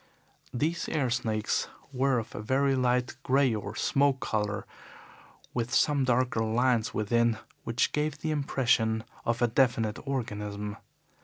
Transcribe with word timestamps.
These 0.51 0.89
air 0.89 1.11
snakes 1.11 1.67
were 1.93 2.17
of 2.17 2.33
a 2.33 2.41
very 2.41 2.73
light 2.73 3.15
grey 3.21 3.53
or 3.53 3.75
smoke 3.75 4.19
colour, 4.19 4.65
with 5.53 5.71
some 5.71 6.05
darker 6.05 6.43
lines 6.43 6.91
within, 6.91 7.37
which 7.65 7.91
gave 7.91 8.17
the 8.17 8.31
impression 8.31 9.03
of 9.25 9.43
a 9.43 9.47
definite 9.47 9.99
organism. 10.07 10.77